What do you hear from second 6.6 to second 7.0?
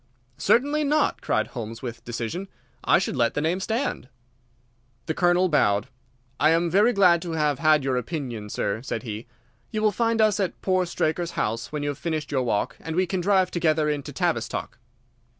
very